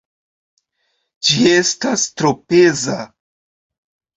Ĝi 1.27 1.37
estas 1.57 2.07
tro 2.23 2.33
peza. 2.49 2.99